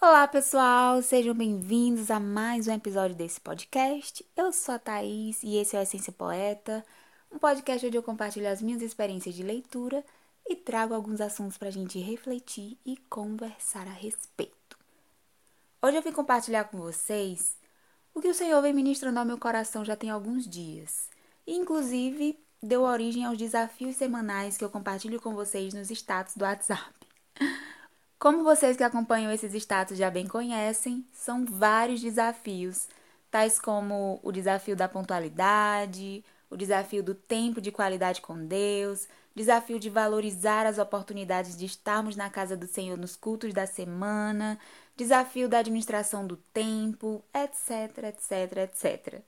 [0.00, 1.00] Olá, pessoal!
[1.02, 4.26] Sejam bem-vindos a mais um episódio desse podcast.
[4.36, 6.84] Eu sou a Thaís e esse é o Essência Poeta,
[7.30, 10.04] um podcast onde eu compartilho as minhas experiências de leitura
[10.48, 14.76] e trago alguns assuntos para a gente refletir e conversar a respeito.
[15.80, 17.57] Hoje eu vim compartilhar com vocês
[18.18, 21.08] o que o Senhor vem ministrando ao meu coração já tem alguns dias,
[21.46, 26.92] inclusive deu origem aos desafios semanais que eu compartilho com vocês nos status do WhatsApp.
[28.18, 32.88] Como vocês que acompanham esses status já bem conhecem, são vários desafios,
[33.30, 39.78] tais como o desafio da pontualidade, o desafio do tempo de qualidade com Deus, desafio
[39.78, 44.58] de valorizar as oportunidades de estarmos na casa do Senhor nos cultos da semana,
[44.98, 49.22] desafio da administração do tempo, etc, etc, etc.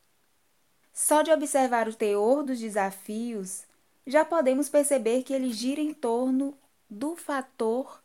[0.92, 3.62] Só de observar o teor dos desafios,
[4.04, 6.58] já podemos perceber que ele gira em torno
[6.90, 8.02] do fator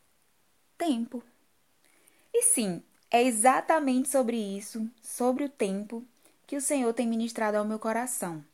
[0.78, 1.24] tempo.
[2.32, 6.06] E sim, é exatamente sobre isso, sobre o tempo,
[6.46, 8.46] que o Senhor tem ministrado ao meu coração.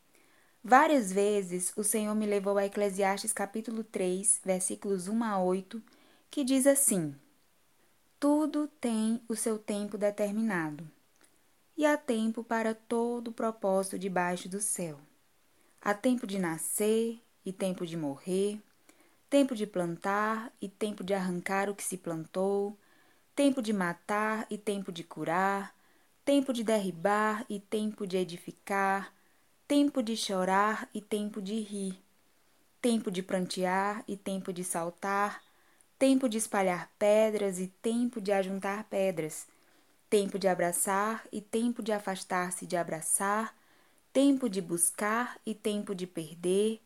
[0.63, 5.83] Várias vezes o Senhor me levou a Eclesiastes capítulo 3, versículos 1 a 8,
[6.29, 7.13] que diz assim:
[8.21, 10.87] Tudo tem o seu tempo determinado,
[11.75, 14.99] e há tempo para todo o propósito debaixo do céu.
[15.81, 18.61] Há tempo de nascer e tempo de morrer,
[19.27, 22.77] tempo de plantar e tempo de arrancar o que se plantou,
[23.35, 25.75] tempo de matar e tempo de curar,
[26.23, 29.11] tempo de derribar e tempo de edificar,
[29.67, 31.99] tempo de chorar e tempo de rir,
[32.79, 35.41] tempo de prantear e tempo de saltar,
[36.01, 39.45] tempo de espalhar pedras e tempo de ajuntar pedras,
[40.09, 43.55] tempo de abraçar e tempo de afastar-se de abraçar,
[44.11, 46.81] tempo de buscar e tempo de perder,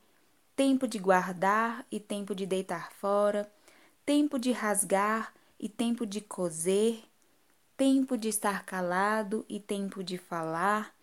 [0.53, 3.49] tempo de guardar e tempo de deitar fora,
[4.05, 7.01] tempo de rasgar e tempo de coser,
[7.77, 10.93] tempo de estar calado e tempo de falar,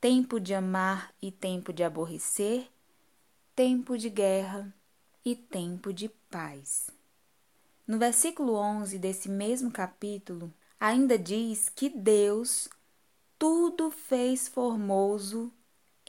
[0.00, 2.70] tempo de amar e tempo de aborrecer,
[3.56, 4.72] tempo de guerra
[5.24, 6.94] e tempo de paz.
[7.86, 12.68] No versículo 11 desse mesmo capítulo, ainda diz que Deus
[13.38, 15.52] tudo fez formoso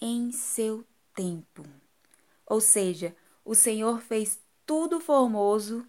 [0.02, 0.84] em seu
[1.14, 1.64] tempo.
[2.48, 5.86] Ou seja, o Senhor fez tudo formoso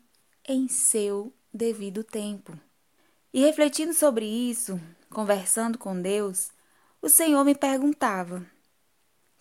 [0.47, 2.59] em seu devido tempo.
[3.32, 4.78] E refletindo sobre isso,
[5.09, 6.50] conversando com Deus,
[7.00, 8.44] o Senhor me perguntava: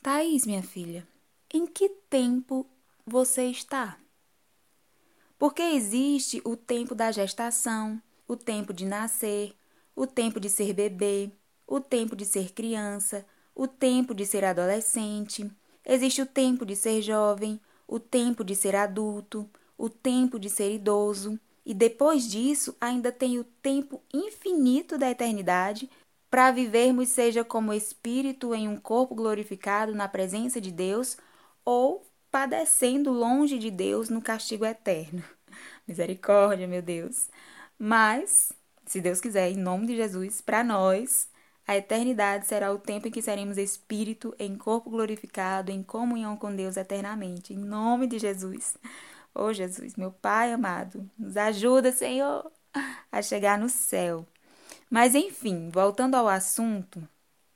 [0.02, 1.06] Thaís, minha filha,
[1.54, 2.66] em que tempo
[3.06, 3.98] você está?
[5.38, 9.56] Porque existe o tempo da gestação, o tempo de nascer,
[9.96, 11.32] o tempo de ser bebê,
[11.66, 15.50] o tempo de ser criança, o tempo de ser adolescente,
[15.90, 20.74] Existe o tempo de ser jovem, o tempo de ser adulto, o tempo de ser
[20.74, 25.90] idoso, e depois disso ainda tem o tempo infinito da eternidade
[26.30, 31.16] para vivermos, seja como espírito em um corpo glorificado na presença de Deus,
[31.64, 32.06] ou
[32.38, 35.24] padecendo longe de Deus no castigo eterno.
[35.88, 37.30] Misericórdia, meu Deus.
[37.80, 38.54] Mas,
[38.86, 41.28] se Deus quiser, em nome de Jesus, para nós,
[41.66, 46.56] a eternidade será o tempo em que seremos espírito em corpo glorificado, em comunhão com
[46.56, 47.56] Deus eternamente.
[47.56, 48.78] Em nome de Jesus.
[49.34, 52.52] Oh, Jesus, meu Pai amado, nos ajuda, Senhor,
[53.12, 54.28] a chegar no céu.
[54.92, 57.02] Mas, enfim, voltando ao assunto,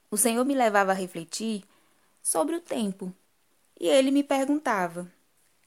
[0.09, 1.63] o Senhor me levava a refletir
[2.19, 3.13] sobre o tempo.
[3.81, 5.11] E ele me perguntava: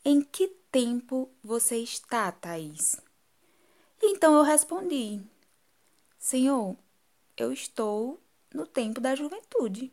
[0.04, 2.96] Em que tempo você está, Thaís?
[4.00, 5.20] E então eu respondi:
[6.16, 6.76] Senhor,
[7.36, 8.20] eu estou
[8.54, 9.92] no tempo da juventude.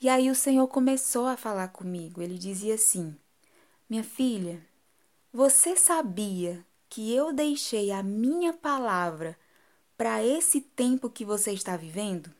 [0.00, 2.20] E aí o Senhor começou a falar comigo.
[2.20, 3.16] Ele dizia assim:
[3.88, 4.60] Minha filha,
[5.32, 9.38] você sabia que eu deixei a minha palavra
[9.96, 12.34] para esse tempo que você está vivendo?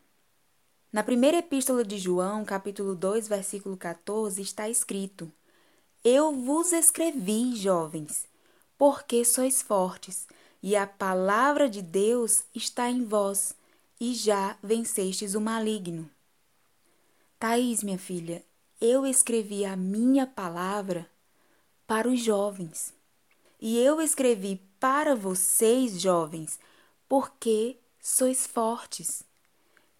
[0.97, 5.31] Na primeira epístola de João, capítulo 2, versículo 14, está escrito:
[6.03, 8.25] Eu vos escrevi, jovens,
[8.79, 10.27] porque sois fortes,
[10.59, 13.53] e a palavra de Deus está em vós
[14.01, 16.09] e já vencestes o maligno.
[17.37, 18.43] Thaís, minha filha,
[18.81, 21.07] eu escrevi a minha palavra
[21.85, 22.91] para os jovens.
[23.61, 26.59] E eu escrevi para vocês, jovens,
[27.07, 29.26] porque sois fortes.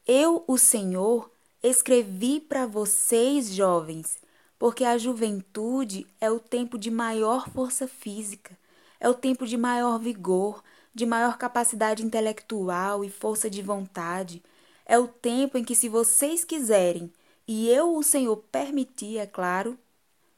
[0.08, 1.30] Eu, o Senhor,
[1.62, 4.18] escrevi para vocês, jovens,
[4.58, 8.58] porque a juventude é o tempo de maior força física,
[9.02, 10.64] é o tempo de maior vigor,
[10.96, 14.42] de maior capacidade intelectual e força de vontade.
[14.86, 17.12] É o tempo em que, se vocês quiserem,
[17.46, 19.78] e eu, o Senhor, permitir, é claro,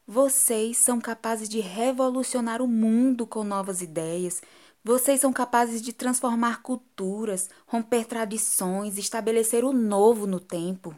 [0.07, 4.41] vocês são capazes de revolucionar o mundo com novas ideias.
[4.89, 10.97] Vocês são capazes de transformar culturas, romper tradições, estabelecer o novo no tempo.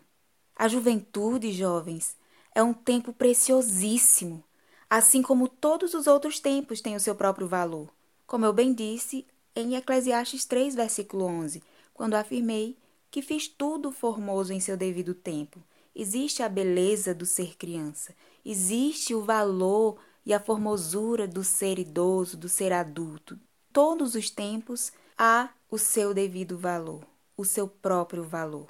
[0.55, 2.15] A juventude, jovens,
[2.55, 4.41] é um tempo preciosíssimo,
[4.89, 7.89] assim como todos os outros tempos têm o seu próprio valor.
[8.25, 11.61] Como eu bem disse em Eclesiastes 3, versículo 11,
[11.93, 12.77] quando afirmei
[13.11, 15.61] que fiz tudo formoso em seu devido tempo.
[15.93, 18.15] Existe a beleza do ser criança,
[18.45, 23.37] existe o valor e a formosura do ser idoso, do ser adulto.
[23.73, 27.05] Todos os tempos há o seu devido valor,
[27.37, 28.67] o seu próprio valor.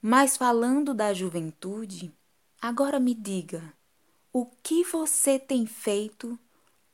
[0.00, 2.12] Mas falando da juventude,
[2.62, 3.74] agora me diga,
[4.32, 6.38] o que você tem feito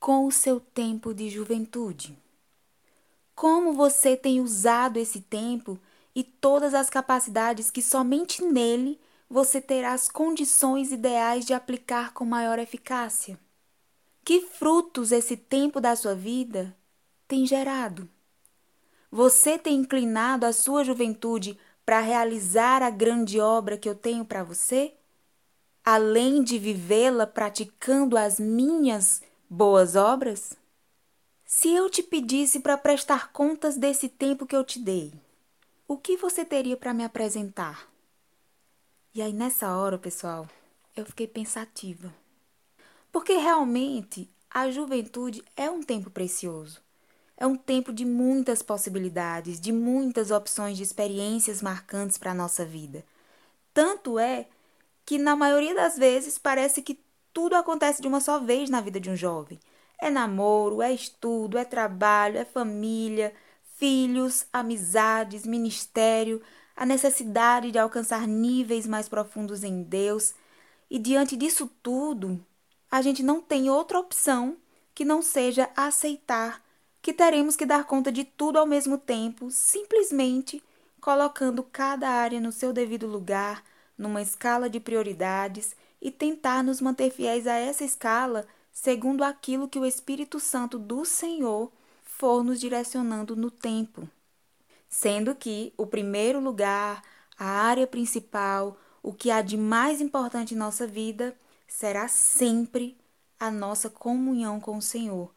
[0.01, 2.19] com o seu tempo de juventude?
[3.35, 5.79] Como você tem usado esse tempo
[6.15, 12.25] e todas as capacidades que somente nele você terá as condições ideais de aplicar com
[12.25, 13.39] maior eficácia?
[14.25, 16.75] Que frutos esse tempo da sua vida
[17.27, 18.09] tem gerado?
[19.11, 24.43] Você tem inclinado a sua juventude para realizar a grande obra que eu tenho para
[24.43, 24.95] você?
[25.85, 30.55] Além de vivê-la praticando as minhas boas obras?
[31.45, 35.13] Se eu te pedisse para prestar contas desse tempo que eu te dei,
[35.87, 37.89] o que você teria para me apresentar?
[39.15, 40.49] E aí, nessa hora, pessoal,
[40.97, 42.13] eu fiquei pensativa.
[43.13, 46.86] Porque realmente a juventude é um tempo precioso.
[47.37, 52.65] É um tempo de muitas possibilidades, de muitas opções de experiências marcantes para a nossa
[52.65, 53.05] vida.
[53.75, 54.47] Tanto é
[55.05, 56.99] que, na maioria das vezes, parece que
[57.33, 59.61] tudo acontece de uma só vez na vida de um jovem.
[59.99, 63.35] É namoro, é estudo, é trabalho, é família,
[63.77, 66.43] filhos, amizades, ministério,
[66.75, 70.35] a necessidade de alcançar níveis mais profundos em Deus.
[70.91, 72.43] E diante disso tudo,
[72.91, 74.57] a gente não tem outra opção
[74.95, 76.63] que não seja aceitar
[77.07, 80.61] que teremos que dar conta de tudo ao mesmo tempo, simplesmente
[81.01, 83.63] colocando cada área no seu devido lugar,
[83.97, 89.79] numa escala de prioridades e tentar nos manter fiéis a essa escala segundo aquilo que
[89.79, 91.71] o Espírito Santo do Senhor
[92.03, 94.11] for nos direcionando no tempo.
[94.89, 97.05] Sendo que o primeiro lugar,
[97.39, 101.37] a área principal, o que há de mais importante em nossa vida
[101.69, 102.99] será sempre
[103.39, 105.36] a nossa comunhão com o Senhor,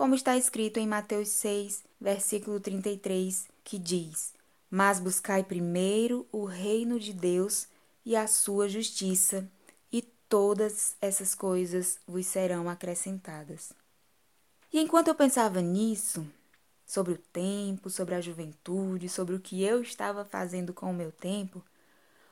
[0.00, 4.32] como está escrito em Mateus 6, versículo 33, que diz:
[4.70, 7.68] Mas buscai primeiro o reino de Deus
[8.02, 9.46] e a sua justiça,
[9.92, 13.74] e todas essas coisas vos serão acrescentadas.
[14.72, 16.26] E enquanto eu pensava nisso,
[16.86, 21.12] sobre o tempo, sobre a juventude, sobre o que eu estava fazendo com o meu
[21.12, 21.62] tempo,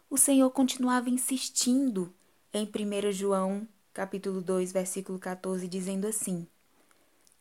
[0.08, 2.14] o Senhor continuava insistindo
[2.50, 6.48] em 1 João, capítulo 2, versículo 14, dizendo assim: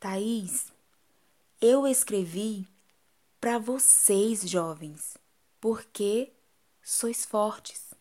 [0.00, 0.72] Thaís,
[1.60, 2.68] eu escrevi
[3.40, 5.18] para vocês, jovens,
[5.60, 6.32] porque
[6.80, 7.92] sois fortes.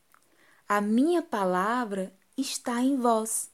[0.70, 3.50] A minha palavra está em vós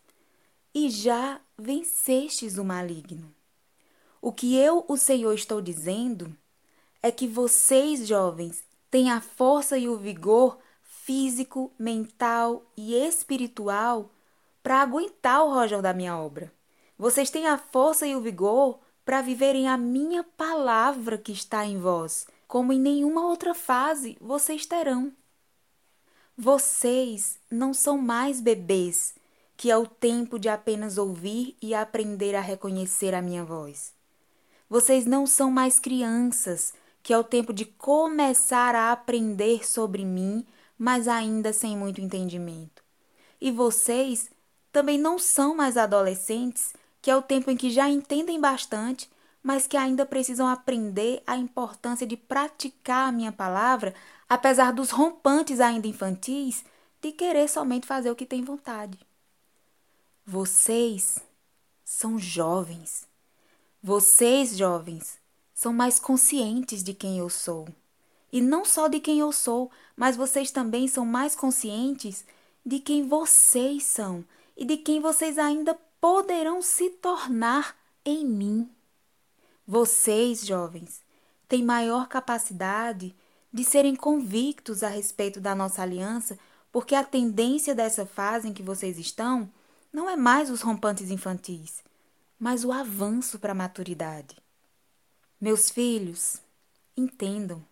[0.75, 3.34] e já vencestes o maligno.
[4.22, 6.36] O que eu, o Senhor, estou dizendo
[7.01, 8.62] é que vocês, jovens,
[8.92, 14.12] têm a força e o vigor físico, mental e espiritual
[14.62, 16.51] para aguentar o rojão da minha obra.
[16.97, 21.77] Vocês têm a força e o vigor para viverem a minha palavra que está em
[21.77, 25.12] vós, como em nenhuma outra fase vocês terão.
[26.38, 29.13] Vocês não são mais bebês,
[29.55, 33.93] que é o tempo de apenas ouvir e aprender a reconhecer a minha voz.
[34.69, 36.73] Vocês não são mais crianças,
[37.03, 40.45] que é o tempo de começar a aprender sobre mim,
[40.77, 42.83] mas ainda sem muito entendimento.
[43.39, 44.31] E vocês
[44.71, 46.73] também não são mais adolescentes,
[47.03, 49.12] que é o tempo em que já entendem bastante,
[49.43, 53.93] mas que ainda precisam aprender a importância de praticar a minha palavra,
[54.29, 56.63] apesar dos rompantes ainda infantis
[57.01, 58.98] de querer somente fazer o que tem vontade.
[60.25, 61.19] Vocês
[61.83, 63.05] são jovens.
[63.81, 65.19] Vocês, jovens,
[65.53, 67.67] são mais conscientes de quem eu sou.
[68.31, 72.24] E não só de quem eu sou, mas vocês também são mais conscientes
[72.65, 74.24] de quem vocês são
[74.55, 78.69] e de quem vocês ainda poderão se tornar em mim.
[79.65, 81.01] Vocês, jovens,
[81.48, 83.15] têm maior capacidade
[83.53, 86.38] de serem convictos a respeito da nossa aliança,
[86.74, 89.50] porque a tendência dessa fase em que vocês estão
[89.93, 91.81] não é mais os rompantes infantis,
[92.38, 94.36] mas o avanço para a maturidade.
[95.39, 96.41] Meus filhos,
[96.98, 97.65] entendam,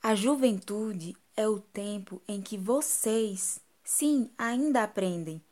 [0.00, 5.42] a juventude é o tempo em que vocês, sim, ainda aprendem.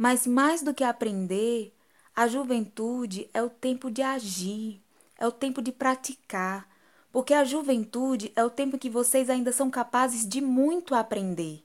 [0.00, 1.76] Mas mais do que aprender,
[2.16, 4.80] a juventude é o tempo de agir,
[5.18, 6.66] é o tempo de praticar,
[7.12, 11.62] porque a juventude é o tempo que vocês ainda são capazes de muito aprender.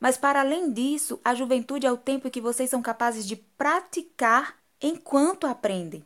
[0.00, 4.58] Mas para além disso, a juventude é o tempo que vocês são capazes de praticar
[4.82, 6.04] enquanto aprendem.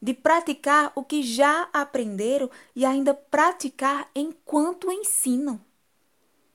[0.00, 5.60] De praticar o que já aprenderam e ainda praticar enquanto ensinam.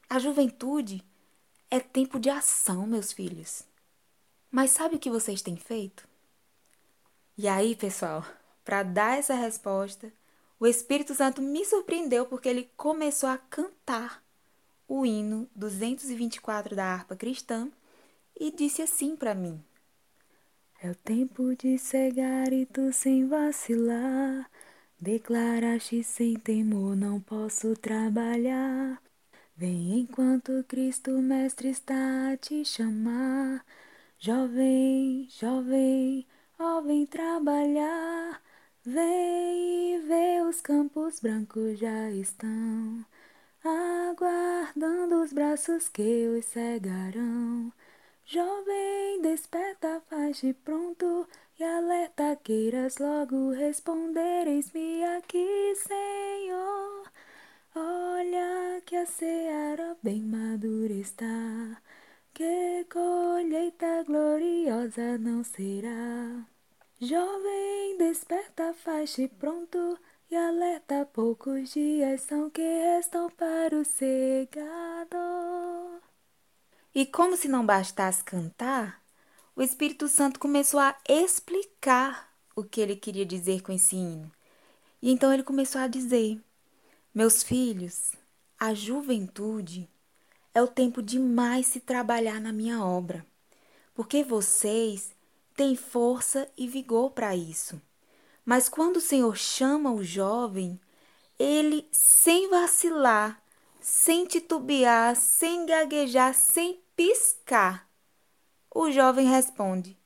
[0.10, 1.04] A juventude
[1.70, 3.66] é tempo de ação, meus filhos.
[4.52, 6.08] Mas sabe o que vocês têm feito?
[7.38, 8.26] E aí, pessoal,
[8.64, 10.12] para dar essa resposta,
[10.60, 14.24] o Espírito Santo me surpreendeu porque ele começou a cantar
[14.88, 17.70] o hino 224 da harpa cristã
[18.40, 19.62] e disse assim para mim:
[20.82, 24.50] É o tempo de cegar e tu sem vacilar.
[25.00, 29.02] Declaraste sem temor, não posso trabalhar.
[29.58, 33.66] Vem enquanto Cristo Mestre está a te chamar.
[34.20, 36.26] Jovem, jovem,
[36.60, 38.42] ó, vem trabalhar.
[38.84, 43.06] Vem e vê os campos brancos já estão,
[43.64, 47.72] aguardando os braços que os cegarão.
[48.26, 51.28] Jovem, desperta, faz-te pronto
[51.60, 57.12] e alerta, queiras logo responder: Eis-me aqui, Senhor.
[57.76, 61.82] Olha que a seara bem madura está,
[62.36, 66.46] que colheita gloriosa não será.
[67.00, 69.98] Jovem, desperta, faz-te pronto
[70.30, 71.06] e alerta.
[71.14, 75.16] Poucos dias são que restam para o cegado.
[76.94, 79.02] E como se não bastasse cantar,
[79.56, 84.30] o Espírito Santo começou a explicar o que ele queria dizer com esse hino.
[85.02, 86.38] E então ele começou a dizer:
[87.14, 88.12] Meus filhos,
[88.60, 89.90] a juventude
[90.56, 93.26] é o tempo de mais se trabalhar na minha obra,
[93.94, 95.14] porque vocês
[95.54, 97.82] tem força e vigor para isso.
[98.46, 100.80] Mas quando o Senhor chama o jovem,
[101.38, 103.42] ele, sem vacilar,
[103.82, 107.90] sem titubear, sem gaguejar, sem piscar,
[108.74, 109.98] o jovem responde: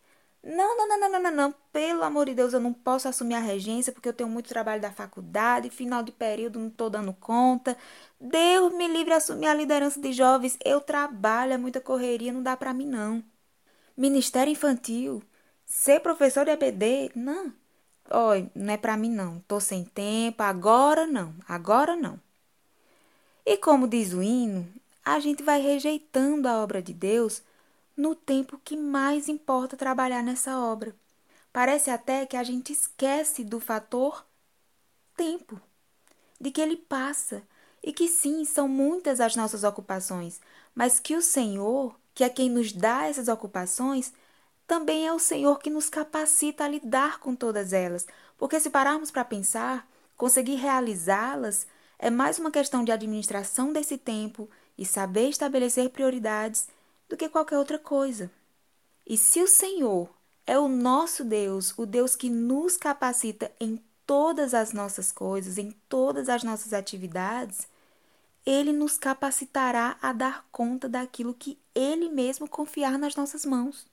[0.44, 3.39] não, não, não, não, não, não, pelo amor de Deus, eu não posso assumir a
[3.39, 7.77] regência porque eu tenho muito trabalho da faculdade, final de período, não estou dando conta.
[8.19, 12.57] Deus me livre assumir a liderança de jovens, eu trabalho, é muita correria, não dá
[12.57, 13.23] para mim não.
[13.97, 15.23] Ministério infantil,
[15.69, 17.53] Ser professor de EPD, não.
[18.11, 19.39] Oi, não é para mim não.
[19.47, 22.19] Tô sem tempo, agora não, agora não.
[23.45, 24.67] E como diz o hino,
[25.05, 27.43] a gente vai rejeitando a obra de Deus
[27.95, 30.95] no tempo que mais importa trabalhar nessa obra.
[31.51, 34.25] Parece até que a gente esquece do fator
[35.15, 35.60] tempo,
[36.39, 37.44] de que ele passa
[37.84, 40.39] e que sim, são muitas as nossas ocupações,
[40.75, 44.13] mas que o Senhor, que é quem nos dá essas ocupações,
[44.68, 48.06] também é o Senhor que nos capacita a lidar com todas elas,
[48.38, 51.65] porque se pararmos para pensar, conseguir realizá-las
[51.98, 56.68] é mais uma questão de administração desse tempo e saber estabelecer prioridades
[57.10, 58.32] do que qualquer outra coisa.
[59.06, 60.10] E se o Senhor
[60.50, 65.70] é o nosso Deus, o Deus que nos capacita em todas as nossas coisas, em
[65.88, 67.68] todas as nossas atividades,
[68.44, 73.86] ele nos capacitará a dar conta daquilo que ele mesmo confiar nas nossas mãos.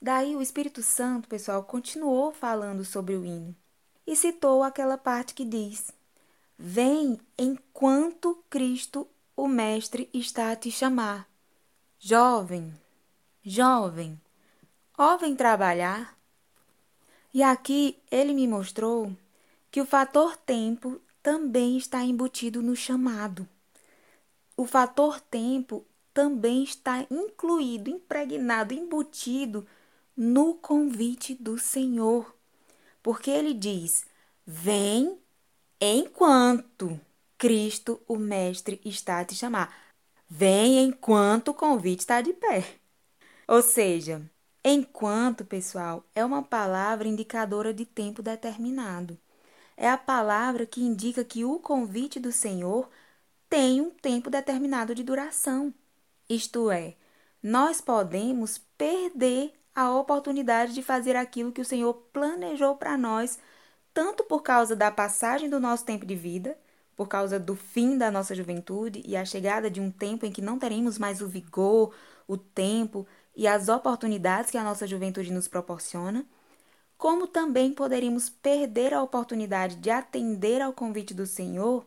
[0.00, 3.54] Daí o Espírito Santo, pessoal, continuou falando sobre o hino
[4.06, 5.92] e citou aquela parte que diz:
[6.58, 9.06] Vem enquanto Cristo,
[9.36, 11.28] o Mestre, está a te chamar.
[11.98, 12.72] Jovem,
[13.44, 14.18] jovem,
[14.98, 16.18] ó, vem trabalhar.
[17.32, 19.12] E aqui ele me mostrou
[19.70, 23.48] que o fator tempo também está embutido no chamado.
[24.56, 29.64] O fator tempo também está incluído, impregnado, embutido
[30.16, 32.34] no convite do Senhor,
[33.02, 34.04] porque ele diz:
[34.44, 35.16] Vem
[35.80, 37.00] enquanto
[37.36, 39.72] Cristo, o Mestre, está a te chamar.
[40.28, 42.64] Vem enquanto o convite está de pé.
[43.46, 44.28] Ou seja,
[44.64, 49.18] enquanto, pessoal, é uma palavra indicadora de tempo determinado.
[49.76, 52.88] É a palavra que indica que o convite do Senhor
[53.48, 55.72] tem um tempo determinado de duração.
[56.28, 56.96] Isto é,
[57.42, 63.38] nós podemos perder a oportunidade de fazer aquilo que o Senhor planejou para nós,
[63.94, 66.58] tanto por causa da passagem do nosso tempo de vida,
[66.96, 70.42] por causa do fim da nossa juventude e a chegada de um tempo em que
[70.42, 71.94] não teremos mais o vigor,
[72.26, 73.06] o tempo
[73.38, 76.26] e as oportunidades que a nossa juventude nos proporciona,
[76.96, 81.86] como também poderíamos perder a oportunidade de atender ao convite do Senhor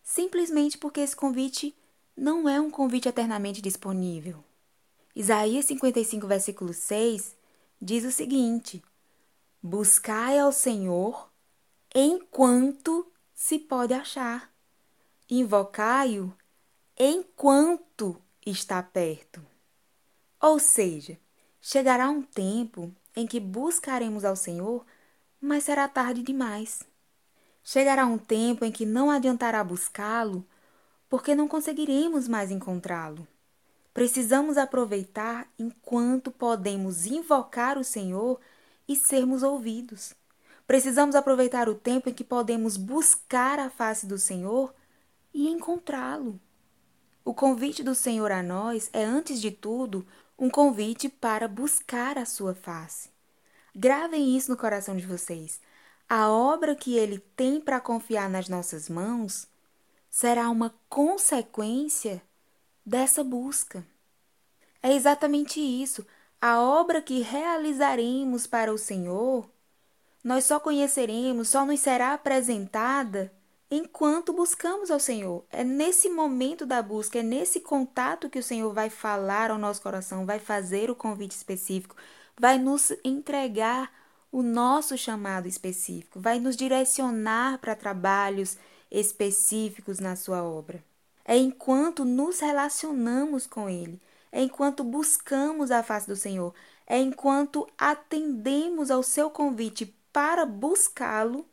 [0.00, 1.76] simplesmente porque esse convite
[2.16, 4.44] não é um convite eternamente disponível.
[5.16, 7.34] Isaías 55, versículo 6
[7.82, 8.80] diz o seguinte:
[9.60, 11.28] Buscai ao Senhor
[11.92, 14.52] enquanto se pode achar,
[15.28, 16.32] invocai-o
[16.96, 19.55] enquanto está perto.
[20.40, 21.18] Ou seja,
[21.60, 24.84] chegará um tempo em que buscaremos ao Senhor,
[25.40, 26.82] mas será tarde demais.
[27.64, 30.46] Chegará um tempo em que não adiantará buscá-lo,
[31.08, 33.26] porque não conseguiremos mais encontrá-lo.
[33.94, 38.38] Precisamos aproveitar enquanto podemos invocar o Senhor
[38.86, 40.14] e sermos ouvidos.
[40.66, 44.74] Precisamos aproveitar o tempo em que podemos buscar a face do Senhor
[45.32, 46.38] e encontrá-lo.
[47.24, 50.06] O convite do Senhor a nós é, antes de tudo,
[50.38, 53.10] um convite para buscar a sua face.
[53.74, 55.60] Gravem isso no coração de vocês.
[56.08, 59.48] A obra que ele tem para confiar nas nossas mãos
[60.10, 62.22] será uma consequência
[62.84, 63.84] dessa busca.
[64.82, 66.06] É exatamente isso.
[66.40, 69.50] A obra que realizaremos para o Senhor,
[70.22, 73.32] nós só conheceremos, só nos será apresentada
[73.70, 75.44] enquanto buscamos ao Senhor.
[75.50, 79.82] É nesse momento da busca, é nesse contato que o Senhor vai falar ao nosso
[79.82, 81.96] coração, vai fazer o convite específico,
[82.38, 83.90] vai nos entregar
[84.30, 88.58] o nosso chamado específico, vai nos direcionar para trabalhos
[88.90, 90.84] específicos na sua obra.
[91.24, 96.54] É enquanto nos relacionamos com Ele, é enquanto buscamos a face do Senhor,
[96.86, 101.44] é enquanto atendemos ao seu convite para buscá-lo,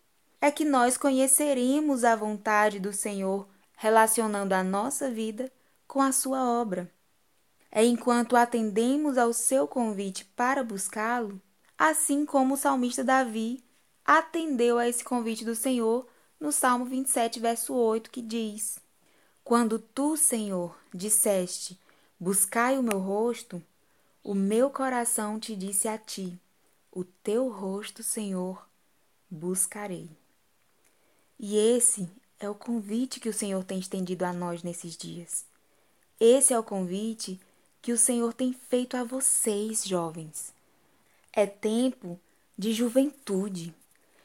[0.43, 3.47] é que nós conheceremos a vontade do Senhor,
[3.77, 5.49] relacionando a nossa vida
[5.87, 6.91] com a sua obra.
[7.71, 11.41] É enquanto atendemos ao seu convite para buscá-lo,
[11.77, 13.63] assim como o salmista Davi
[14.03, 16.05] atendeu a esse convite do Senhor
[16.37, 18.77] no Salmo 27, verso 8, que diz:
[19.45, 21.79] quando tu, Senhor, disseste:
[22.19, 23.63] Buscai o meu rosto,
[24.21, 26.37] o meu coração te disse a ti:
[26.91, 28.67] O teu rosto, Senhor,
[29.31, 30.21] buscarei.
[31.45, 35.45] E esse é o convite que o Senhor tem estendido a nós nesses dias.
[36.17, 37.37] Esse é o convite
[37.81, 40.53] que o Senhor tem feito a vocês, jovens.
[41.33, 42.17] É tempo
[42.57, 43.75] de juventude.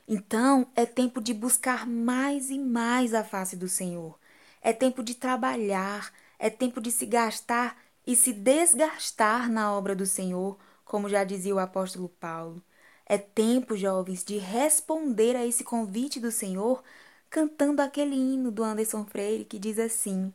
[0.07, 4.17] Então, é tempo de buscar mais e mais a face do Senhor
[4.61, 7.77] é tempo de trabalhar, é tempo de se gastar
[8.07, 12.63] e se desgastar na obra do Senhor, como já dizia o apóstolo Paulo.
[13.07, 16.83] É tempo, jovens, de responder a esse convite do Senhor
[17.31, 20.33] cantando aquele hino do Anderson Freire que diz assim: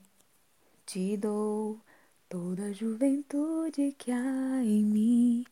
[0.86, 1.80] Te dou
[2.30, 5.46] toda a juventude que há em mim,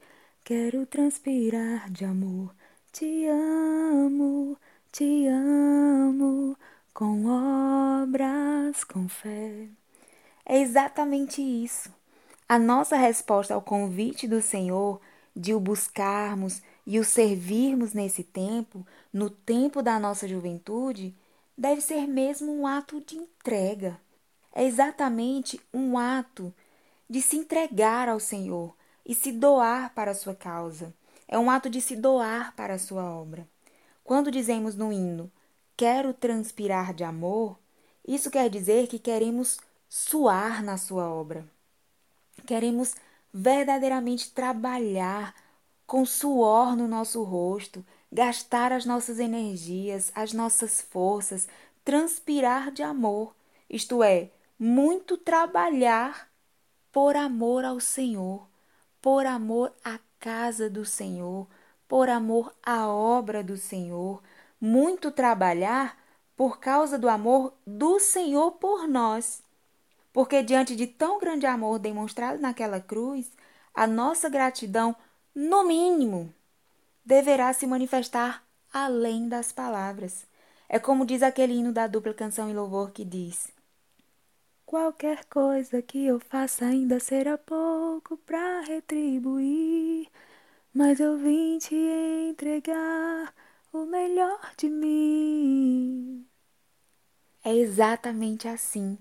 [0.44, 2.54] quero transpirar de amor.
[2.92, 4.58] Te amo,
[4.92, 6.58] te amo,
[6.94, 7.26] com
[8.02, 9.70] obras, com fé.
[10.46, 11.90] É exatamente isso.
[12.50, 15.00] A nossa resposta ao convite do Senhor
[15.34, 21.16] de o buscarmos e o servirmos nesse tempo, no tempo da nossa juventude,
[21.58, 24.00] deve ser mesmo um ato de entrega.
[24.54, 26.54] É exatamente um ato
[27.10, 30.94] de se entregar ao Senhor e se doar para a sua causa.
[31.28, 33.48] É um ato de se doar para a sua obra.
[34.04, 35.32] Quando dizemos no hino,
[35.78, 37.58] quero transpirar de amor,
[38.08, 41.46] isso quer dizer que queremos suar na sua obra.
[42.46, 42.96] Queremos
[43.34, 45.36] verdadeiramente trabalhar
[45.86, 51.48] com suor no nosso rosto, gastar as nossas energias, as nossas forças,
[51.84, 53.36] transpirar de amor,
[53.70, 56.30] isto é, muito trabalhar
[56.92, 58.48] por amor ao Senhor,
[59.02, 61.48] por amor à casa do Senhor,
[61.88, 64.22] por amor à obra do Senhor,
[64.60, 65.98] muito trabalhar
[66.36, 69.42] por causa do amor do Senhor por nós.
[70.14, 73.32] Porque diante de tão grande amor demonstrado naquela cruz,
[73.74, 74.96] a nossa gratidão,
[75.34, 76.34] no mínimo,
[77.04, 80.26] deverá se manifestar além das palavras.
[80.70, 83.52] É como diz aquele hino da dupla canção e louvor que diz:
[84.66, 90.08] Qualquer coisa que eu faça ainda será pouco para retribuir,
[90.74, 93.34] mas eu vim te entregar
[93.74, 96.26] o melhor de mim.
[97.44, 98.98] É exatamente assim.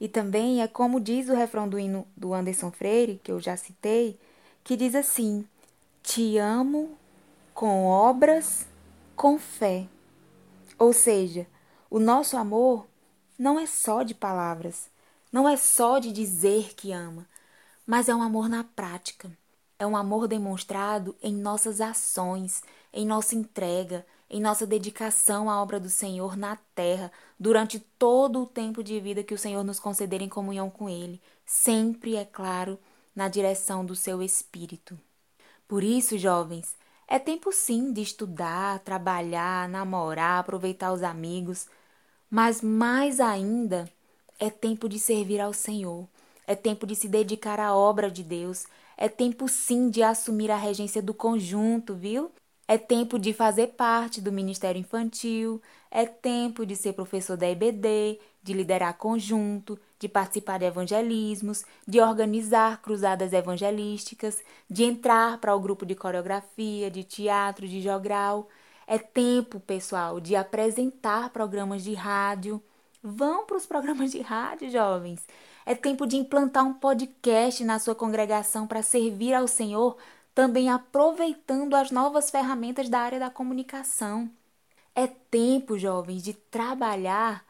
[0.00, 3.56] E também é como diz o refrão do hino do Anderson Freire, que eu já
[3.56, 4.16] citei,
[4.62, 5.44] que diz assim:
[6.02, 6.96] Te amo
[7.54, 8.66] com obras,
[9.16, 9.86] com fé.
[10.78, 11.46] Ou seja,
[11.90, 12.86] o nosso amor
[13.38, 14.88] não é só de palavras,
[15.32, 17.26] não é só de dizer que ama,
[17.86, 19.30] mas é um amor na prática.
[19.78, 25.80] É um amor demonstrado em nossas ações, em nossa entrega, em nossa dedicação à obra
[25.80, 30.20] do Senhor na terra, durante todo o tempo de vida que o Senhor nos conceder
[30.20, 32.78] em comunhão com Ele, sempre, é claro,
[33.16, 35.00] na direção do seu Espírito.
[35.66, 36.76] Por isso, jovens,
[37.10, 41.68] é tempo sim de estudar, trabalhar, namorar, aproveitar os amigos,
[42.30, 43.90] mas mais ainda
[44.38, 46.08] é tempo de servir ao Senhor,
[46.46, 48.64] é tempo de se dedicar à obra de Deus,
[48.96, 52.30] é tempo sim de assumir a regência do conjunto, viu?
[52.68, 58.20] É tempo de fazer parte do Ministério Infantil, é tempo de ser professor da EBD,
[58.42, 65.60] de liderar conjunto, de participar de evangelismos, de organizar cruzadas evangelísticas, de entrar para o
[65.60, 68.48] grupo de coreografia, de teatro, de jogral.
[68.86, 72.62] É tempo, pessoal, de apresentar programas de rádio.
[73.02, 75.24] Vão para os programas de rádio, jovens.
[75.64, 79.96] É tempo de implantar um podcast na sua congregação para servir ao Senhor
[80.34, 84.30] também aproveitando as novas ferramentas da área da comunicação.
[84.94, 87.44] É tempo, jovens, de trabalhar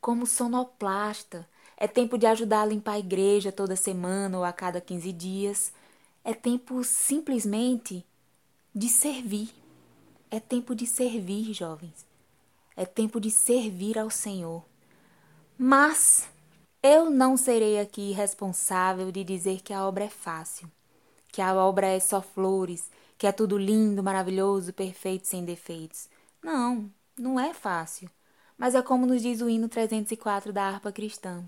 [0.00, 1.48] como sonoplasta.
[1.76, 5.72] É tempo de ajudar a limpar a igreja toda semana ou a cada 15 dias.
[6.24, 8.04] É tempo simplesmente
[8.74, 9.50] de servir.
[10.30, 12.06] É tempo de servir, jovens.
[12.76, 14.64] É tempo de servir ao Senhor.
[15.58, 16.28] Mas
[16.82, 20.68] eu não serei aqui responsável de dizer que a obra é fácil
[21.34, 26.08] que a obra é só flores, que é tudo lindo, maravilhoso, perfeito, sem defeitos.
[26.40, 28.08] Não, não é fácil.
[28.56, 31.44] Mas é como nos diz o hino 304 da harpa cristã.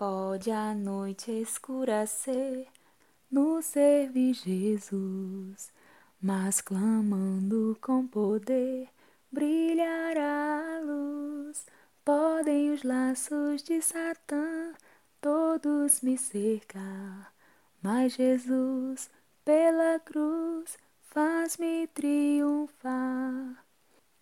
[0.00, 2.66] Pode a noite escurecer
[3.30, 5.70] no servir Jesus,
[6.18, 8.88] mas clamando com poder
[9.30, 11.66] brilhará a luz.
[12.02, 14.72] Podem os laços de Satã
[15.20, 17.30] todos me cercar
[17.82, 19.10] mas Jesus,
[19.44, 20.78] pela cruz,
[21.10, 23.66] faz-me triunfar.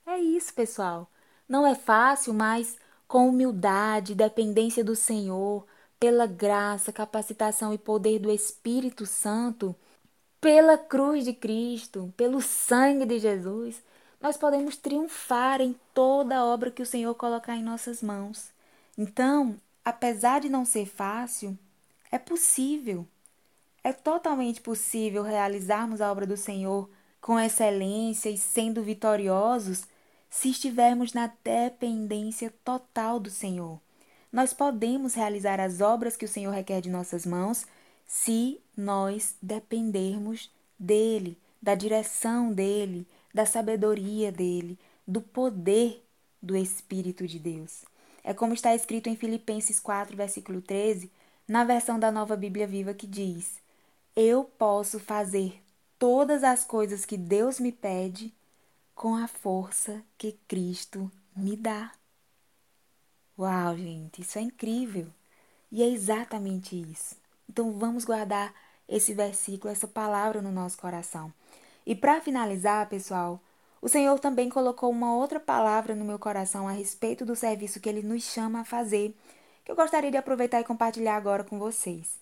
[0.05, 1.09] É isso, pessoal.
[1.49, 2.77] Não é fácil, mas
[3.09, 5.66] com humildade, dependência do Senhor,
[5.99, 9.75] pela graça, capacitação e poder do Espírito Santo,
[10.40, 13.83] pela cruz de Cristo, pelo sangue de Jesus,
[14.21, 18.51] nós podemos triunfar em toda obra que o Senhor colocar em nossas mãos.
[18.97, 21.59] Então, apesar de não ser fácil,
[22.11, 23.07] é possível.
[23.83, 26.88] É totalmente possível realizarmos a obra do Senhor
[27.21, 29.85] com excelência e sendo vitoriosos
[30.31, 33.81] se estivermos na dependência total do Senhor.
[34.33, 37.64] Nós podemos realizar as obras que o Senhor requer de nossas mãos
[38.07, 46.05] se nós dependermos dele, da direção dele, da sabedoria dele, do poder
[46.43, 47.85] do Espírito de Deus.
[48.23, 51.11] É como está escrito em Filipenses 4, versículo 13,
[51.47, 53.59] na versão da Nova Bíblia Viva, que diz:
[54.21, 55.62] eu posso fazer
[55.97, 58.35] todas as coisas que Deus me pede
[58.99, 61.93] com a força que Cristo me dá.
[63.39, 65.07] Uau, gente, isso é incrível!
[65.71, 67.15] E é exatamente isso.
[67.49, 68.53] Então vamos guardar
[68.89, 71.33] esse versículo, essa palavra no nosso coração.
[71.87, 73.41] E para finalizar, pessoal,
[73.81, 77.89] o Senhor também colocou uma outra palavra no meu coração a respeito do serviço que
[77.89, 79.17] ele nos chama a fazer,
[79.65, 82.19] que eu gostaria de aproveitar e compartilhar agora com vocês.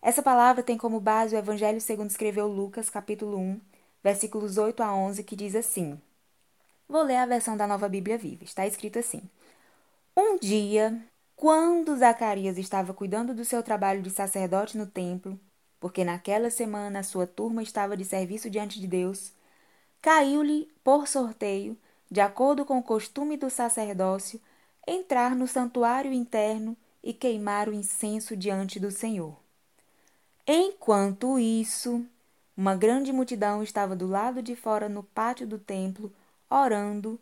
[0.00, 3.60] Essa palavra tem como base o Evangelho segundo escreveu Lucas, capítulo 1,
[4.04, 6.00] versículos 8 a 11, que diz assim:
[6.92, 8.44] Vou ler a versão da Nova Bíblia Viva.
[8.44, 9.22] Está escrito assim:
[10.14, 11.02] Um dia,
[11.34, 15.40] quando Zacarias estava cuidando do seu trabalho de sacerdote no templo,
[15.80, 19.32] porque naquela semana a sua turma estava de serviço diante de Deus,
[20.02, 21.78] caiu-lhe, por sorteio,
[22.10, 24.38] de acordo com o costume do sacerdócio,
[24.86, 29.34] entrar no santuário interno e queimar o incenso diante do Senhor.
[30.46, 32.04] Enquanto isso,
[32.54, 36.12] uma grande multidão estava do lado de fora no pátio do templo,
[36.60, 37.18] orando,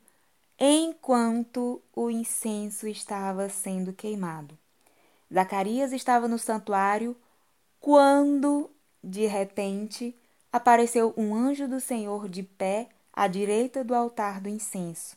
[0.58, 4.58] enquanto o incenso estava sendo queimado.
[5.32, 7.16] Zacarias estava no santuário
[7.78, 8.70] quando,
[9.02, 10.14] de repente,
[10.52, 15.16] apareceu um anjo do Senhor de pé à direita do altar do incenso.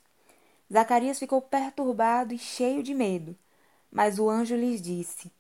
[0.72, 3.36] Zacarias ficou perturbado e cheio de medo,
[3.92, 5.32] mas o anjo lhes disse: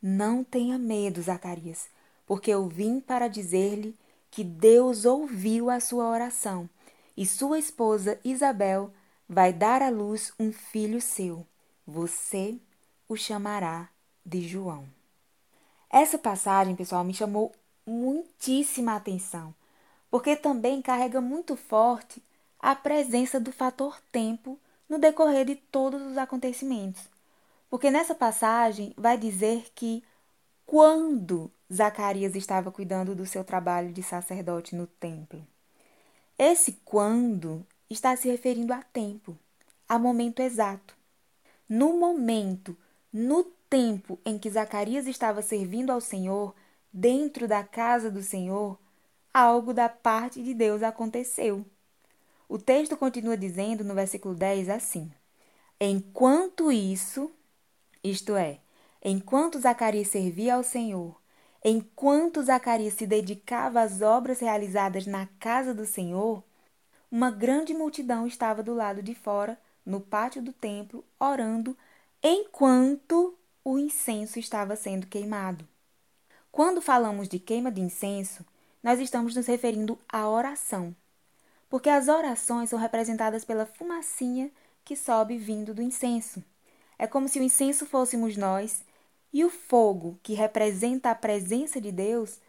[0.00, 1.88] Não tenha medo, Zacarias
[2.28, 3.96] porque eu vim para dizer-lhe
[4.30, 6.68] que Deus ouviu a sua oração
[7.18, 8.92] e sua esposa Isabel
[9.28, 11.44] vai dar à luz um filho seu.
[11.84, 12.60] Você
[13.08, 13.88] o chamará
[14.24, 14.86] de João.
[15.90, 17.52] Essa passagem, pessoal, me chamou
[17.84, 19.52] muitíssima atenção,
[20.08, 22.22] porque também carrega muito forte
[22.56, 24.56] a presença do fator tempo
[24.88, 27.02] no decorrer de todos os acontecimentos.
[27.68, 30.04] Porque nessa passagem vai dizer que
[30.64, 35.44] quando Zacarias estava cuidando do seu trabalho de sacerdote no templo.
[36.38, 39.36] Esse quando está se referindo a tempo,
[39.88, 40.96] a momento exato.
[41.68, 42.76] No momento,
[43.12, 46.54] no tempo em que Zacarias estava servindo ao Senhor,
[46.92, 48.78] dentro da casa do Senhor,
[49.34, 51.66] algo da parte de Deus aconteceu.
[52.48, 55.10] O texto continua dizendo no versículo 10 assim:
[55.80, 57.32] Enquanto isso,
[58.02, 58.60] isto é,
[59.04, 61.17] enquanto Zacarias servia ao Senhor,
[61.64, 66.42] enquanto Zacarias se dedicava às obras realizadas na casa do Senhor,
[67.10, 71.76] uma grande multidão estava do lado de fora, no pátio do templo, orando,
[72.22, 75.66] enquanto o incenso estava sendo queimado.
[76.52, 78.44] Quando falamos de queima de incenso,
[78.82, 80.94] nós estamos nos referindo à oração,
[81.68, 84.50] porque as orações são representadas pela fumacinha
[84.84, 86.42] que sobe vindo do incenso.
[86.98, 88.82] É como se o incenso fôssemos nós
[89.32, 92.40] e o fogo, que representa a presença de Deus,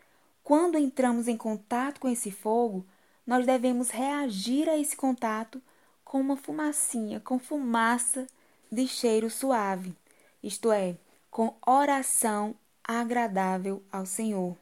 [0.43, 2.85] quando entramos em contato com esse fogo,
[3.25, 5.61] nós devemos reagir a esse contato
[6.03, 8.25] com uma fumacinha, com fumaça
[8.71, 9.95] de cheiro suave,
[10.41, 10.97] isto é,
[11.29, 14.57] com oração agradável ao Senhor.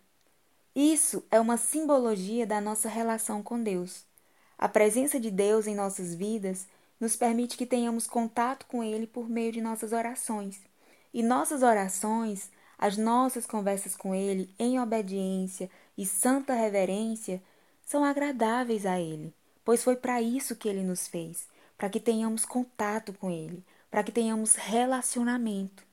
[0.75, 4.05] Isso é uma simbologia da nossa relação com Deus.
[4.57, 6.67] A presença de Deus em nossas vidas
[6.99, 10.66] nos permite que tenhamos contato com Ele por meio de nossas orações.
[11.13, 17.41] E nossas orações, as nossas conversas com Ele em obediência e santa reverência,
[17.85, 22.43] são agradáveis a Ele, pois foi para isso que Ele nos fez para que tenhamos
[22.43, 25.83] contato com Ele, para que tenhamos relacionamento.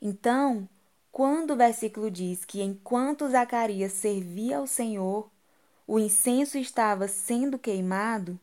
[0.00, 0.68] Então,
[1.10, 5.30] quando o versículo diz que enquanto Zacarias servia ao Senhor,
[5.86, 8.38] o incenso estava sendo queimado,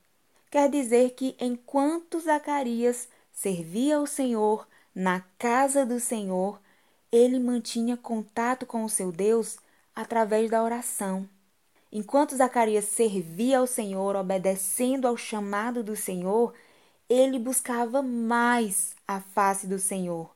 [0.49, 6.59] quer dizer que enquanto Zacarias servia ao Senhor na casa do Senhor,
[7.11, 9.57] ele mantinha contato com o seu Deus
[9.95, 11.27] através da oração.
[11.91, 16.53] Enquanto Zacarias servia ao Senhor, obedecendo ao chamado do Senhor,
[17.09, 20.33] ele buscava mais a face do Senhor,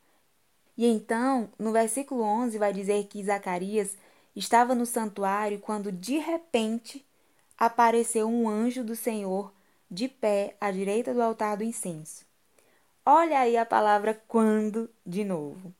[0.78, 3.98] e então, no versículo 11, vai dizer que Zacarias
[4.36, 7.06] estava no santuário quando de repente
[7.58, 9.54] apareceu um anjo do Senhor
[9.90, 12.25] de pé à direita do altar do incenso.
[13.06, 15.74] Olha aí a palavra quando de novo.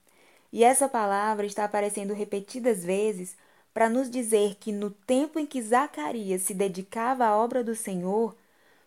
[0.52, 3.36] E essa palavra está aparecendo repetidas vezes
[3.74, 8.36] para nos dizer que no tempo em que Zacarias se dedicava à obra do Senhor,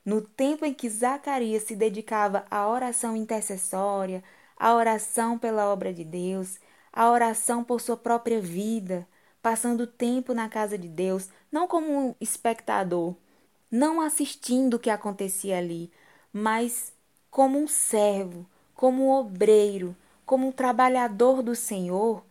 [0.04, 4.22] no tempo em que Zacarias se dedicava à oração intercessória,
[4.56, 6.58] a oração pela obra de Deus,
[6.92, 9.06] a oração por sua própria vida,
[9.42, 13.14] passando tempo na casa de Deus, não como um espectador,
[13.70, 15.90] não assistindo o que acontecia ali,
[16.32, 16.92] mas
[17.30, 22.24] como um servo, como um obreiro, como um trabalhador do Senhor,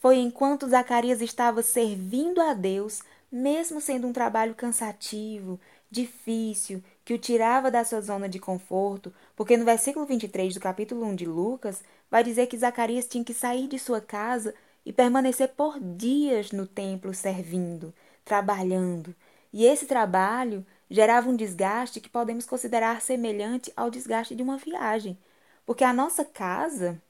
[0.00, 3.00] foi enquanto Zacarias estava servindo a Deus,
[3.32, 5.58] mesmo sendo um trabalho cansativo,
[5.90, 11.06] difícil, que o tirava da sua zona de conforto, porque no versículo 23 do capítulo
[11.06, 15.48] 1 de Lucas vai dizer que Zacarias tinha que sair de sua casa e permanecer
[15.48, 19.14] por dias no templo servindo, trabalhando.
[19.52, 25.18] E esse trabalho gerava um desgaste que podemos considerar semelhante ao desgaste de uma viagem,
[25.66, 27.02] porque a nossa casa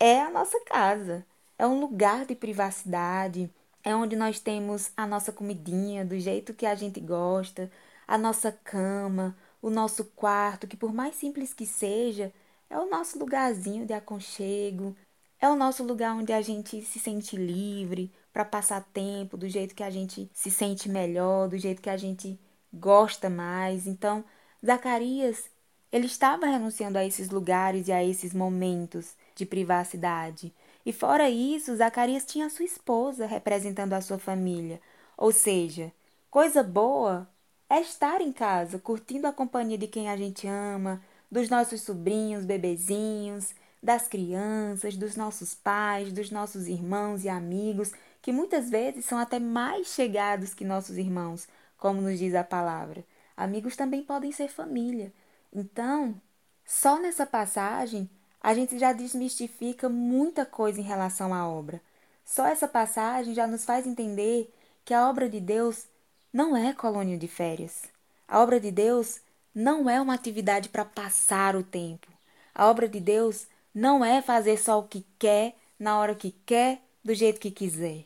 [0.00, 1.26] é a nossa casa,
[1.58, 3.50] é um lugar de privacidade,
[3.84, 7.70] é onde nós temos a nossa comidinha do jeito que a gente gosta,
[8.06, 12.32] a nossa cama, o nosso quarto, que por mais simples que seja,
[12.70, 14.96] é o nosso lugarzinho de aconchego,
[15.38, 19.74] é o nosso lugar onde a gente se sente livre para passar tempo do jeito
[19.74, 22.40] que a gente se sente melhor, do jeito que a gente
[22.72, 23.86] gosta mais.
[23.86, 24.24] Então,
[24.64, 25.50] Zacarias,
[25.92, 30.52] ele estava renunciando a esses lugares e a esses momentos de privacidade.
[30.84, 34.80] E fora isso, Zacarias tinha sua esposa representando a sua família.
[35.16, 35.92] Ou seja,
[36.30, 37.28] coisa boa
[37.68, 42.44] é estar em casa, curtindo a companhia de quem a gente ama, dos nossos sobrinhos,
[42.44, 49.18] bebezinhos, das crianças, dos nossos pais, dos nossos irmãos e amigos, que muitas vezes são
[49.18, 51.46] até mais chegados que nossos irmãos,
[51.78, 53.04] como nos diz a palavra.
[53.36, 55.12] Amigos também podem ser família.
[55.52, 56.20] Então,
[56.66, 58.10] só nessa passagem
[58.40, 61.80] a gente já desmistifica muita coisa em relação à obra.
[62.24, 64.52] Só essa passagem já nos faz entender
[64.84, 65.86] que a obra de Deus
[66.32, 67.84] não é colônia de férias.
[68.26, 69.20] A obra de Deus
[69.54, 72.06] não é uma atividade para passar o tempo.
[72.54, 76.82] A obra de Deus não é fazer só o que quer, na hora que quer,
[77.04, 78.04] do jeito que quiser.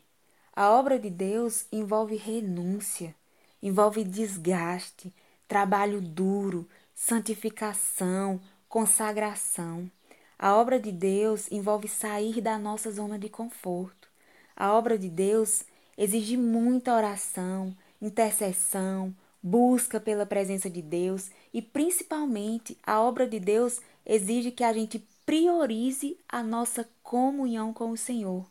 [0.55, 3.15] A obra de Deus envolve renúncia,
[3.63, 5.15] envolve desgaste,
[5.47, 9.91] trabalho duro, santificação, consagração.
[10.39, 14.09] A obra de Deus envolve sair da nossa zona de conforto.
[14.57, 15.65] A obra de Deus
[15.97, 23.81] exige muita oração, intercessão, busca pela presença de Deus e principalmente a obra de Deus
[24.05, 28.47] exige que a gente priorize a nossa comunhão com o Senhor.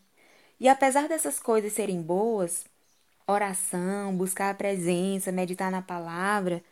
[0.59, 2.65] E apesar dessas coisas serem boas,
[3.31, 6.63] oração, buscar a presença, meditar na palavra,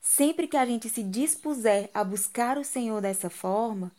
[0.00, 3.92] sempre que a gente se dispuser a buscar o Senhor dessa forma,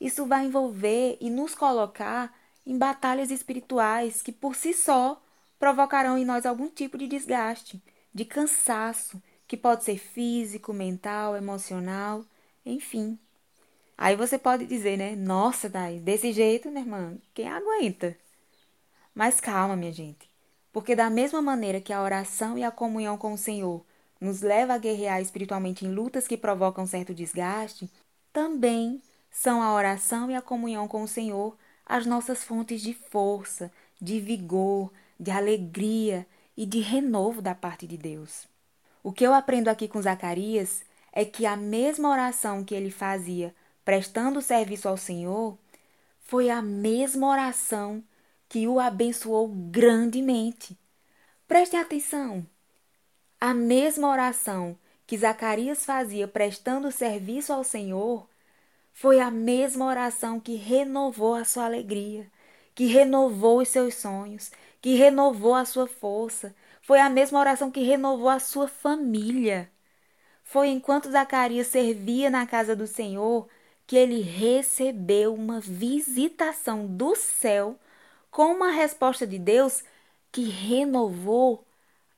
[0.00, 2.34] isso vai envolver e nos colocar
[2.66, 5.22] em batalhas espirituais que por si só
[5.58, 7.80] provocarão em nós algum tipo de desgaste,
[8.12, 12.24] de cansaço, que pode ser físico, mental, emocional,
[12.64, 13.18] enfim.
[13.96, 15.14] Aí você pode dizer, né?
[15.14, 18.16] Nossa, Dai, desse jeito, minha irmã, quem aguenta?
[19.14, 20.28] Mas calma, minha gente,
[20.72, 23.84] porque da mesma maneira que a oração e a comunhão com o Senhor
[24.20, 27.90] nos leva a guerrear espiritualmente em lutas que provocam certo desgaste,
[28.32, 33.70] também são a oração e a comunhão com o Senhor as nossas fontes de força,
[34.00, 38.46] de vigor, de alegria e de renovo da parte de Deus.
[39.02, 40.82] O que eu aprendo aqui com Zacarias
[41.12, 43.54] é que a mesma oração que ele fazia
[43.84, 45.58] prestando serviço ao Senhor
[46.20, 48.02] foi a mesma oração
[48.52, 50.78] que o abençoou grandemente.
[51.48, 52.46] Prestem atenção.
[53.40, 58.28] A mesma oração que Zacarias fazia prestando serviço ao Senhor
[58.92, 62.30] foi a mesma oração que renovou a sua alegria,
[62.74, 64.50] que renovou os seus sonhos,
[64.82, 66.54] que renovou a sua força.
[66.82, 69.72] Foi a mesma oração que renovou a sua família.
[70.44, 73.48] Foi enquanto Zacarias servia na casa do Senhor
[73.86, 77.78] que ele recebeu uma visitação do céu
[78.32, 79.84] com uma resposta de Deus
[80.32, 81.64] que renovou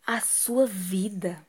[0.07, 1.44] a sua vida.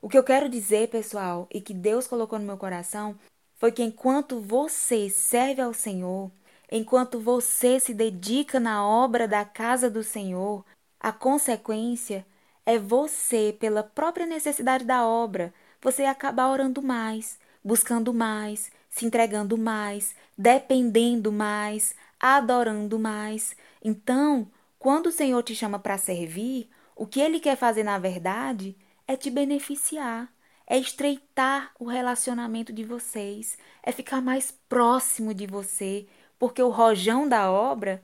[0.00, 3.18] O que eu quero dizer, pessoal, e que Deus colocou no meu coração,
[3.56, 6.30] foi que enquanto você serve ao Senhor,
[6.72, 10.64] enquanto você se dedica na obra da casa do Senhor,
[10.98, 12.26] a consequência
[12.64, 19.58] é você, pela própria necessidade da obra, você acabar orando mais, buscando mais, se entregando
[19.58, 23.54] mais, dependendo mais, adorando mais.
[23.84, 28.74] Então, quando o Senhor te chama para servir, o que ele quer fazer na verdade
[29.06, 30.32] é te beneficiar,
[30.66, 36.06] é estreitar o relacionamento de vocês, é ficar mais próximo de você,
[36.38, 38.02] porque o rojão da obra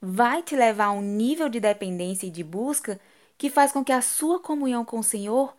[0.00, 2.98] vai te levar a um nível de dependência e de busca
[3.36, 5.54] que faz com que a sua comunhão com o Senhor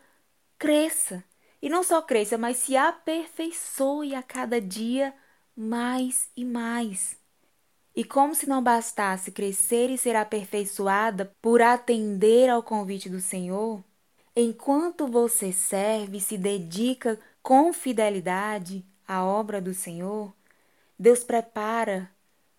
[0.58, 1.22] cresça.
[1.62, 5.14] E não só cresça, mas se aperfeiçoe a cada dia
[5.56, 7.16] mais e mais.
[7.94, 13.84] E como se não bastasse crescer e ser aperfeiçoada por atender ao convite do Senhor,
[14.34, 20.34] enquanto você serve e se dedica com fidelidade à obra do Senhor,
[20.98, 22.10] Deus prepara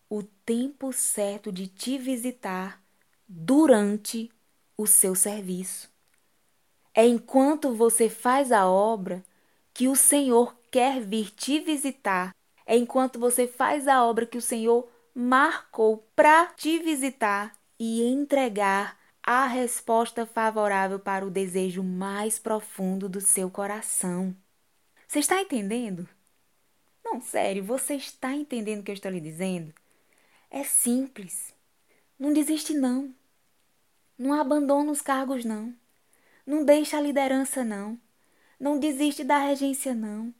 [0.09, 2.81] o tempo certo de te visitar
[3.27, 4.31] durante
[4.77, 5.92] o seu serviço.
[6.93, 9.23] É enquanto você faz a obra
[9.73, 12.35] que o Senhor quer vir te visitar.
[12.65, 18.97] É enquanto você faz a obra que o Senhor marcou para te visitar e entregar
[19.21, 24.35] a resposta favorável para o desejo mais profundo do seu coração.
[25.07, 26.07] Você está entendendo?
[27.03, 29.73] Não, sério, você está entendendo o que eu estou lhe dizendo?
[30.49, 31.53] É simples.
[32.17, 33.13] Não desiste, não.
[34.17, 35.75] Não abandona os cargos, não.
[36.45, 37.97] Não deixa a liderança, não.
[38.59, 40.33] Não desiste da regência, não.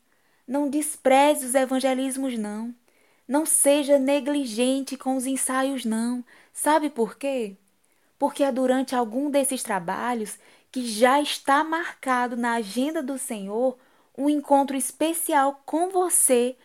[0.47, 2.75] Não despreze os evangelismos, não.
[3.27, 6.23] Não seja negligente com os ensaios, não.
[6.51, 7.55] Sabe por quê?
[8.19, 10.37] Porque é durante algum desses trabalhos
[10.71, 13.77] que já está marcado na agenda do Senhor
[14.17, 16.55] um encontro especial com você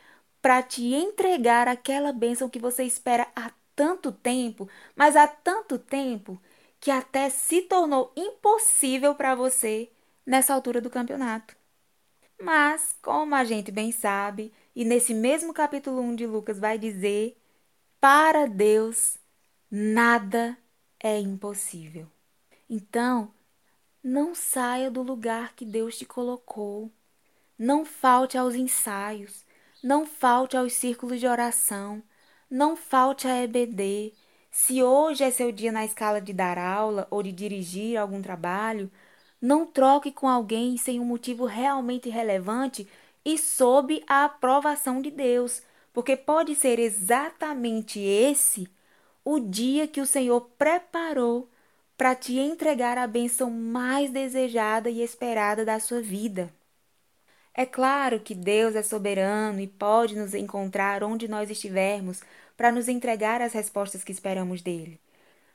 [0.43, 6.41] para te entregar aquela bênção que você espera há tanto tempo, mas há tanto tempo
[6.81, 9.91] que até se tornou impossível para você
[10.25, 11.57] nessa altura do campeonato.
[12.41, 17.37] Mas, como a gente bem sabe, e nesse mesmo capítulo 1 de Lucas vai dizer,
[18.01, 19.19] para Deus
[19.71, 20.57] nada
[21.01, 22.07] é impossível.
[22.71, 23.33] Então,
[24.03, 26.93] não saia do lugar que Deus te colocou.
[27.59, 29.45] Não falte aos ensaios,
[29.83, 32.03] não falte aos círculos de oração,
[32.49, 34.15] não falte a EBD.
[34.51, 38.91] Se hoje é seu dia na escala de dar aula ou de dirigir algum trabalho,
[39.41, 42.89] não troque com alguém sem um motivo realmente relevante
[43.25, 48.69] e sob a aprovação de Deus, porque pode ser exatamente esse
[49.25, 51.49] o dia que o Senhor preparou
[51.97, 56.53] para te entregar a bênção mais desejada e esperada da sua vida.
[57.53, 62.23] É claro que Deus é soberano e pode nos encontrar onde nós estivermos
[62.59, 65.01] para nos entregar as respostas que esperamos dele.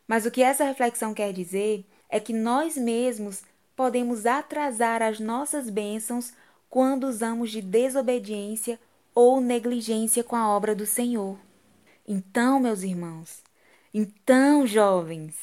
[0.08, 3.43] Mas o que essa reflexão quer dizer é que nós mesmos
[3.76, 6.32] podemos atrasar as nossas bênçãos
[6.70, 8.80] quando usamos de desobediência
[9.14, 11.38] ou negligência com a obra do Senhor.
[12.08, 13.43] Então, meus irmãos,
[13.93, 15.36] então, jovens,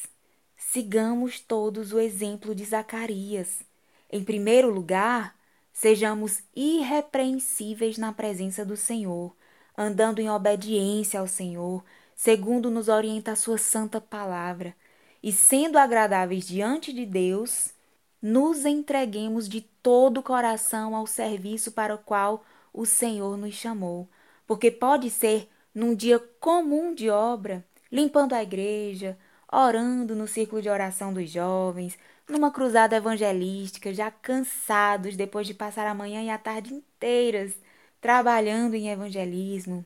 [0.56, 3.62] sigamos todos o exemplo de Zacarias.
[4.10, 5.36] Em primeiro lugar,
[5.72, 9.36] sejamos irrepreensíveis na presença do Senhor,
[9.80, 11.82] andando em obediência ao Senhor,
[12.14, 14.74] segundo nos orienta a sua santa palavra,
[15.22, 17.72] e sendo agradáveis diante de Deus,
[18.20, 24.06] nos entreguemos de todo o coração ao serviço para o qual o Senhor nos chamou.
[24.46, 29.16] Porque pode ser num dia comum de obra, limpando a igreja,
[29.50, 35.86] orando no círculo de oração dos jovens, numa cruzada evangelística, já cansados depois de passar
[35.86, 37.54] a manhã e a tarde inteiras
[38.00, 39.84] trabalhando em evangelismo.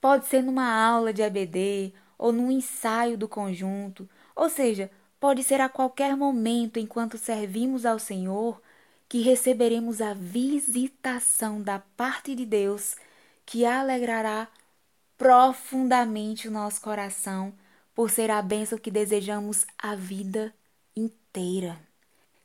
[0.00, 5.60] Pode ser numa aula de ABD ou num ensaio do conjunto, ou seja, pode ser
[5.60, 8.60] a qualquer momento enquanto servimos ao Senhor
[9.08, 12.96] que receberemos a visitação da parte de Deus
[13.46, 14.48] que alegrará
[15.16, 17.54] profundamente o nosso coração
[17.94, 20.52] por ser a bênção que desejamos a vida
[20.96, 21.78] inteira.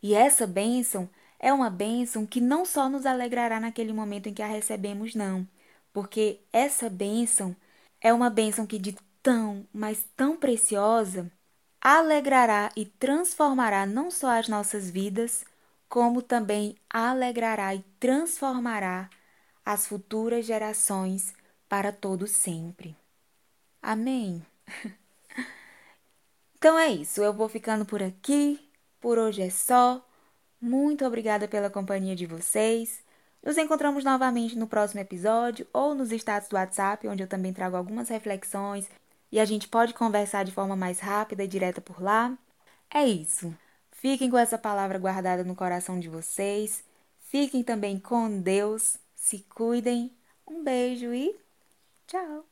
[0.02, 1.10] E essa bênção
[1.40, 5.48] é uma bênção que não só nos alegrará naquele momento em que a recebemos, não,
[5.94, 7.56] porque essa bênção
[8.02, 11.32] é uma bênção que de tão, mas tão preciosa,
[11.82, 15.46] alegrará e transformará não só as nossas vidas,
[15.88, 19.10] como também alegrará e transformará
[19.66, 21.34] as futuras gerações
[21.68, 22.96] para todo sempre.
[23.82, 24.46] Amém.
[26.58, 28.70] Então é isso, eu vou ficando por aqui.
[29.00, 30.06] Por hoje é só.
[30.62, 33.04] Muito obrigada pela companhia de vocês.
[33.44, 37.78] Nos encontramos novamente no próximo episódio ou nos status do WhatsApp, onde eu também trago
[37.78, 38.90] algumas reflexões
[39.32, 42.38] e a gente pode conversar de forma mais rápida e direta por lá.
[42.94, 43.56] É isso.
[43.92, 46.84] Fiquem com essa palavra guardada no coração de vocês.
[47.20, 48.98] Fiquem também com Deus.
[49.16, 50.12] Se cuidem.
[50.48, 51.36] Um beijo e
[52.08, 52.49] tchau!